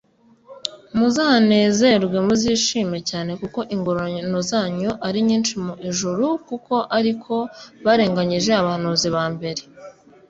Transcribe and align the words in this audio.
muzanezerwe, 0.97 2.17
muzishime 2.27 2.97
cyane 3.09 3.31
kuko 3.41 3.59
ingororano 3.75 4.39
zanyu 4.51 4.91
ari 5.07 5.19
nyinshi 5.27 5.53
mu 5.63 5.73
ijuru, 5.89 6.25
kuko 6.47 6.73
ari 6.97 7.11
ko 7.23 7.35
barenganyije 7.85 8.51
abahanuzi 8.55 9.09
ba 9.15 9.23
mbere” 9.33 9.61